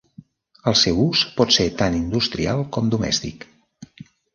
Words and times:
El 0.71 0.77
seu 0.83 1.01
ús 1.03 1.21
pot 1.37 1.55
ser 1.59 1.67
tant 1.83 2.01
industrial 2.01 2.67
com 2.79 2.93
domèstic. 2.97 3.51